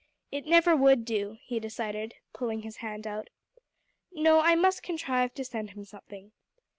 [0.31, 3.29] "It never would do," he decided, pulling his hand out.
[4.11, 6.31] "No, I must contrive to send him something.